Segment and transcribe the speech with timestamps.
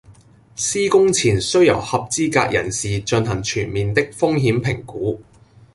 [0.55, 5.21] 施工前須由合資格人士進行全面的風險評估